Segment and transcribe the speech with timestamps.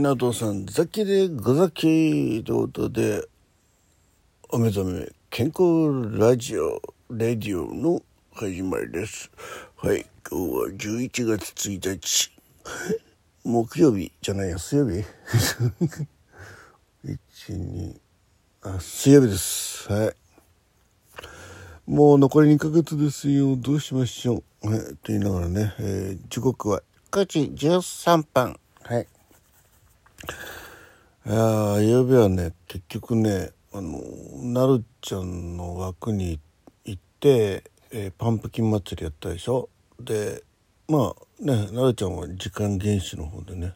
[0.00, 3.28] 港さんザキでござきということで
[4.50, 8.02] お目覚め健康ラジオレディオの
[8.32, 9.30] 始まりです。
[9.76, 12.32] はい今日は11月1日
[13.44, 15.04] 木曜日じゃないや水曜日。
[17.06, 18.00] 12
[18.62, 19.92] あ水曜日です。
[19.92, 20.16] はい。
[21.86, 23.54] もう残り2ヶ月ですよ。
[23.54, 24.70] どうしましょう。
[24.70, 26.82] はいと言いながらね、えー、時刻は
[27.12, 29.06] 9時13分はい
[31.26, 32.52] いや曜日はね。
[32.68, 33.98] 結局ねあの
[34.42, 36.38] なるちゃんの枠に
[36.84, 39.70] 行って、えー、パンプキン祭りやったでしょ？
[39.98, 40.42] で
[40.86, 43.72] まあねなるちゃんは時間厳守の方でね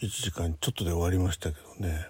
[0.00, 2.08] 1時間ちょっとで終わりましたけどね。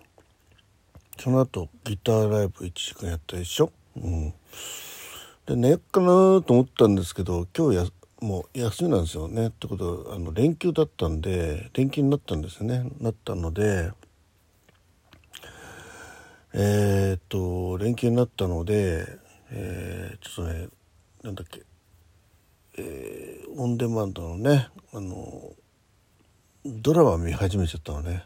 [1.19, 3.71] その後ギターライブ1時間やったでしょ？
[3.99, 4.33] うん。
[5.45, 6.07] で寝よっかな
[6.41, 7.87] と思ったんですけど今日や
[8.23, 9.49] もう休みなんですよね。
[9.49, 12.91] ってことはあの連休だったんで連休になったんですよね。
[12.99, 13.91] なったので
[16.55, 19.07] えー、っと連休になったので、
[19.51, 20.69] えー、ちょっとね
[21.23, 21.63] なんだっけ、
[22.79, 25.53] えー、オンデマンドのねあの
[26.65, 28.25] ドラマ見始めちゃったのね。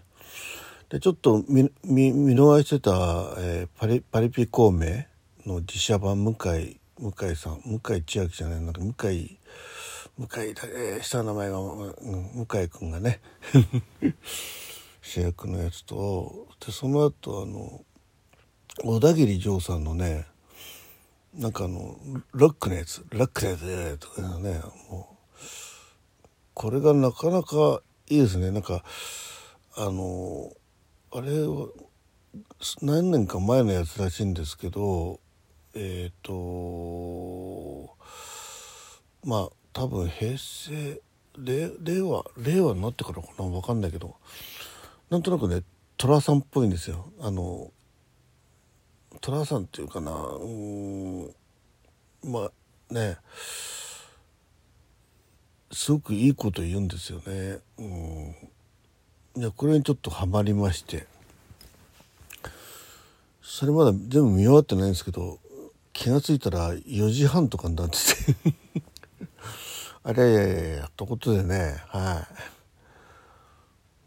[0.88, 2.92] でちょっと見見見逃してた、
[3.38, 5.04] えー、パリパリピ孔明
[5.44, 9.38] の自社版向井向井さん向井千秋じゃないなんか向井
[10.16, 13.20] 向井だ、えー、下の名前が、向井君がね
[15.02, 17.84] 主役のやつとでその後あの
[18.82, 20.26] 小田切丈さんのね
[21.34, 21.96] なんかあの
[22.32, 24.60] ロックのやつロックのやつとかね
[24.90, 25.16] もう。
[26.54, 28.50] これがなかなかいいですね。
[28.50, 28.82] なんか
[29.76, 30.50] あの
[31.12, 31.68] あれは
[32.80, 35.20] 何年か前のやつらしいんですけど
[35.74, 37.94] えっ、ー、と
[39.22, 41.02] まあ多分平成
[41.38, 44.16] 令和令和になってからかな分かんないけど。
[45.10, 45.62] なんとなくね
[45.98, 47.12] 寅さんっぽいんですよ。
[47.20, 47.70] あの
[49.20, 51.34] 寅さんっていうかなうん
[52.24, 52.50] ま
[52.90, 53.18] あね
[55.72, 57.58] すごくいいこと言うんですよね。
[57.78, 58.34] うん。
[59.36, 61.06] いやこれにちょっとハマりまして。
[63.42, 65.38] それまだ全部見終わってないんですけど
[65.92, 68.54] 気が付いたら4時半とかになってて。
[70.02, 72.26] あれやったことでねは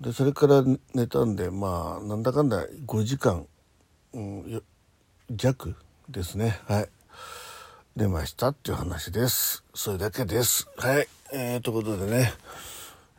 [0.01, 0.03] い。
[0.06, 0.63] でそれから
[0.94, 3.45] 寝たんでまあなんだかんだ5時間、
[4.13, 4.63] うん、
[5.31, 5.75] 弱
[6.09, 6.59] ですね。
[6.67, 6.90] はい。
[7.95, 9.63] 出ましたっていう話です。
[9.75, 10.67] それだけです。
[10.78, 11.07] はい。
[11.31, 12.34] えー、ということでね。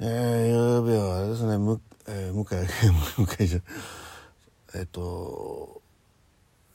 [0.00, 1.56] えー、曜日はですね。
[1.56, 3.60] む、えー、向井向井じゃ
[4.74, 5.80] えっ、ー、と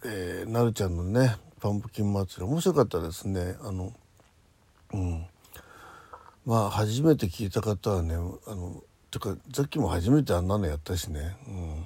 [0.06, 3.58] えー、なるちゃんのねパンプキン祭り面白かったですね。
[3.62, 3.92] あの
[4.94, 5.26] うん。
[6.46, 8.82] まあ初めて聞いた方はねあの
[9.12, 11.84] てかさっきも初めてあんなのやったしね、うん、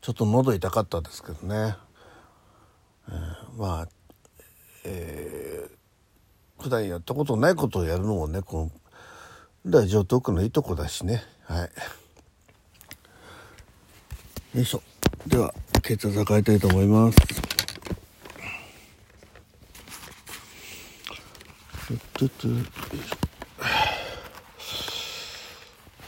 [0.00, 1.76] ちょっと喉痛かったですけどね。
[3.08, 3.88] えー、まあ、
[4.84, 8.70] えー、普段やったことないことをやるのもねこ
[9.64, 11.22] のラジオトークのいいとこだしね。
[11.44, 11.70] はい。
[14.58, 14.82] よいしょ。
[15.26, 15.52] では
[15.82, 17.18] 血圧測りたいと思います。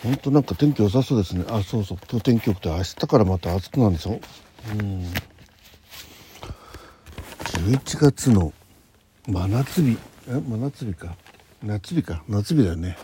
[0.03, 1.45] 本当なんか天気良さそうですね。
[1.49, 1.99] あそうそう。
[2.09, 4.21] 今日天気良くて明日からまた暑くなるんでしょ？
[4.73, 5.05] うん。
[7.59, 8.53] 11月の
[9.27, 9.99] 真夏日。
[10.29, 11.17] え真夏日か。
[11.61, 12.23] 夏日か。
[12.29, 12.97] 夏日だよね。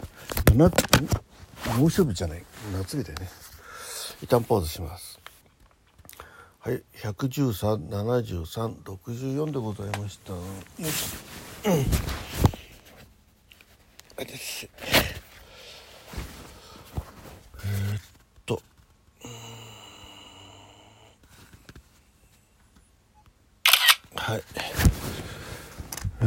[0.49, 0.73] 真夏
[1.77, 2.45] 猛暑日じゃない。
[2.73, 3.29] 夏日だよね。
[4.23, 5.19] 一旦ポーズします。
[6.61, 6.85] はい。
[6.95, 10.33] 1137364でございました。
[10.33, 10.39] よ
[10.85, 11.17] し、
[11.67, 11.73] うん、
[14.23, 14.69] あです
[24.27, 24.43] はい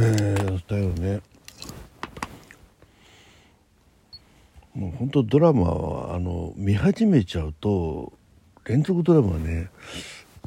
[0.00, 1.20] ー、だよね。
[4.74, 8.12] もう本当ドラマはあの見始めちゃうと
[8.64, 9.70] 連続ドラマはね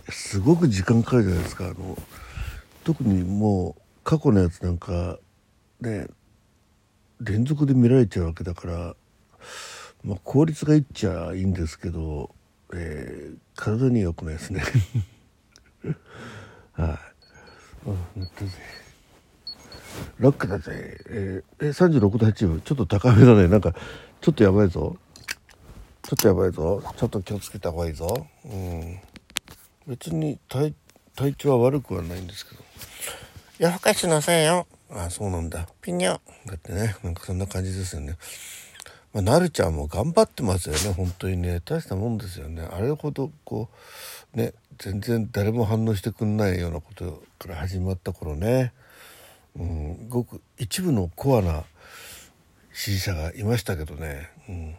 [0.07, 1.65] すごく時間かかるじゃないですか。
[1.65, 1.98] あの
[2.86, 5.19] 特にもう過去のやつなんか
[5.81, 6.07] ね
[7.19, 8.95] 連続で見られちゃうわけだから、
[10.06, 12.33] まあ、効率がいっちゃいいんですけど、
[12.74, 14.63] えー、体には良くないですね。
[16.71, 17.00] は
[17.86, 18.45] い、うん、った
[19.91, 20.97] ぜロックだぜ。
[21.09, 22.61] えー、え36度8分。
[22.61, 23.47] ちょっと高めだね。
[23.47, 23.73] なんか
[24.21, 24.97] ちょっとやばいぞ。
[26.03, 26.83] ちょっとやばいぞ。
[26.97, 28.27] ちょっと気をつけた方がいいぞ。
[28.45, 28.99] うん。
[29.88, 30.73] 別に体
[31.15, 32.61] 体調は悪くはないんですけど。
[33.59, 34.67] 夜更かしなさいよ。
[34.89, 35.67] あそうなんだ。
[35.81, 38.17] ピニョだってねなんかそんな感じですよね。
[39.13, 40.93] まあ、なるちゃんも頑張ってますよね。
[40.93, 41.61] 本当にね。
[41.65, 42.63] 大したもんですよね。
[42.63, 43.69] あれほどこ
[44.33, 48.73] うね全然誰も反応してくんないようなことから始まった頃ね、
[49.57, 51.63] うん、ごく一部のコアな
[52.74, 54.75] 支持者がいましたけどね、うん、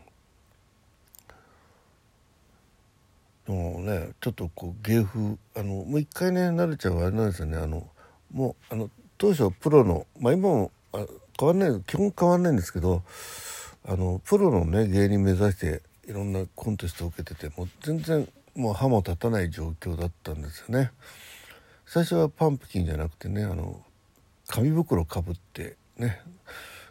[3.46, 7.58] でもねちょっとこう芸風あのもう一回ねなるちゃんはあれなんですよね。
[7.58, 7.86] あの
[8.32, 11.04] もうあの当初プロのまあ今もあ
[11.38, 13.02] 変わんない基本変わんないんですけど
[13.86, 20.90] あのプロのね芸人目指していろんなコンテストを受けててもう全然もう歯も立たない状況だったんですよね。
[21.86, 23.82] 最初はパンプキンじゃなくてねあの
[24.52, 26.20] 紙袋かぶってね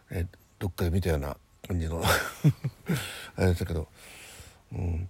[0.09, 0.25] え
[0.57, 1.37] どっかで見たような
[1.67, 2.01] 感じの。
[3.37, 3.87] あれでしたけど、
[4.73, 5.09] うん、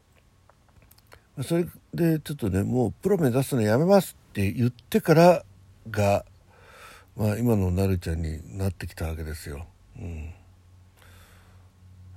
[1.44, 5.45] それでちょっとねもうプロ目指すのやめますって言ってから
[5.89, 6.25] が、
[7.15, 9.65] まあ、今のなるちゃんになってきたわけですよ。
[9.97, 10.33] うん。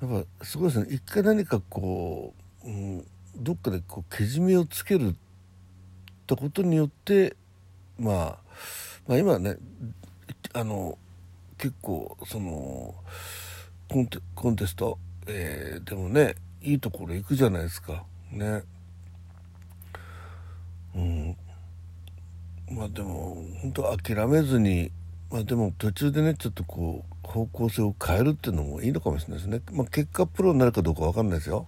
[0.03, 0.87] やっぱすごいですね。
[0.91, 2.35] 一回何かこ
[2.65, 3.07] う、うん、
[3.37, 5.15] どっかでこうけじめをつけるっ
[6.27, 7.37] てことによって、
[8.01, 8.39] まあ、
[9.07, 9.59] まあ今ね
[10.55, 10.97] あの
[11.59, 12.95] 結構その
[13.89, 18.62] コンテコンテスト、えー、でもねいいところ行くじゃないですかね。
[20.95, 21.37] うん、
[22.71, 24.93] まあでも本当諦めずに
[25.29, 29.61] まあでも途中でねちょっとこう方向性を変えるっていうのもいいのかもしれないですね。
[29.73, 31.67] まあ、結果プロになるかどうか分かんないですよ。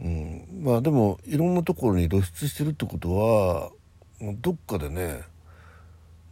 [0.00, 3.72] うん、まあでもいろんなところに露出してるってことは
[4.40, 5.22] どっかでね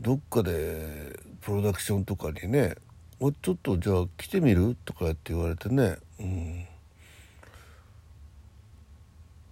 [0.00, 2.74] どっかでプロダクションとかにね
[3.20, 6.66] 「もうちょっとじゃあ来てみる?」とかって言われてね、うん、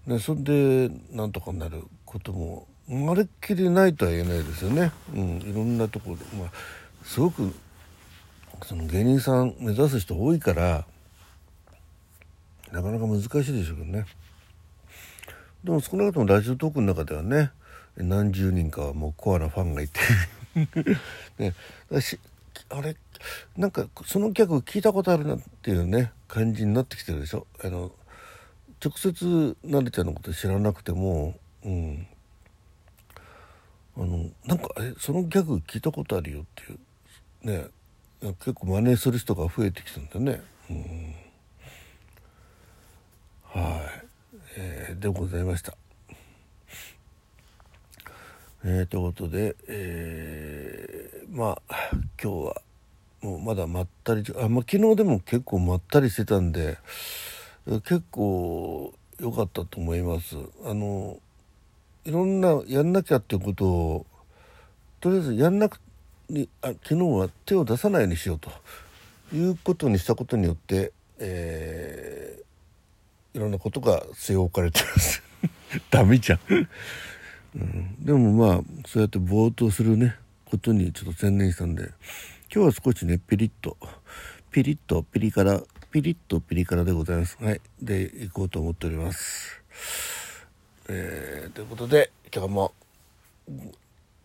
[0.06, 6.50] ねそれでなんとかなることもまるっきりないとは言えないですよね、うん、いろんなところで、まあ、
[7.04, 7.54] すごく
[8.64, 10.84] その芸人さん目指す人多いから
[12.72, 14.04] なかなか難しいでしょうけどね。
[15.62, 17.52] でも少なくともラジオトークの中ではね
[17.96, 20.00] 何十人かはもうコアなファンがいて。
[21.38, 21.54] ね、
[22.70, 22.96] あれ
[23.56, 27.46] なんかその客聞いたことあるなっていうね感じになってきてるでしょ？
[27.62, 27.92] あの
[28.84, 32.06] 直接なるちゃんのこと知らなくてもうん。
[33.96, 36.78] あのなんかえそのギャグ聞いたことあるよっていう
[37.62, 37.68] ね。
[38.20, 40.42] 結構真似する人が増えてきたんだね。
[40.70, 41.14] うん。
[43.42, 44.06] はい、
[44.56, 45.76] えー、でございました。
[48.64, 51.90] えー、ということで、えー、まあ
[52.22, 52.62] 今日は
[53.20, 56.78] もうまだまったりあ、まあ、昨日でも結構まったりしてたんで
[57.66, 60.36] 結構良かったと思います。
[60.64, 61.18] あの
[62.04, 64.06] いろんなやんなきゃっていうことを
[65.00, 65.78] とりあえずやんなく
[66.28, 68.50] にあ昨日は手を出さないようにしようと。
[69.32, 75.22] いうことにしたことによって、えー、いろんなことが据え置かれてます。
[75.90, 76.38] ダメじゃん、
[78.00, 81.90] でもまあそうやってぼーっとするねことにちょっと専念したんで
[82.52, 83.76] 今日は少しねピリッと
[84.50, 87.38] ピリッとピリ辛ピリッとピリ辛でございます。
[87.40, 87.60] はい。
[87.80, 89.62] で行こうと思っております。
[90.88, 92.72] えー、ということで今日も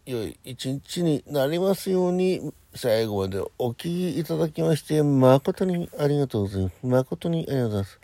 [0.06, 6.74] 良い一日になりますように最後までお聴きいただきまして誠にありがとうございます。
[6.84, 8.00] 誠にありがとうございます。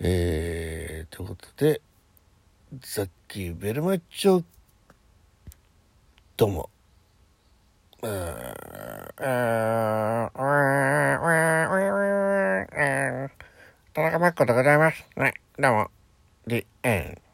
[0.00, 1.80] えー、ということで
[2.82, 4.42] さっきベルマッチョ
[6.36, 6.68] どうも
[8.02, 8.08] 田
[14.02, 15.06] 中真子でございます。
[15.16, 15.90] ね、どうも。
[16.48, 17.25] The end.